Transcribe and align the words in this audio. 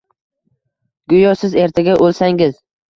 Go'yo 1.15 1.37
siz 1.45 1.57
ertaga 1.69 1.97
o'lsangiz. 2.09 2.63